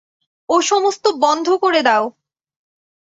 ও-সমস্ত 0.49 1.05
বন্ধ 1.19 1.47
করে 1.55 1.81
দাও। 1.83 2.03